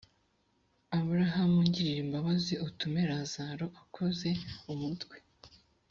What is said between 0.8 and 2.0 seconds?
aburahamu h ngirira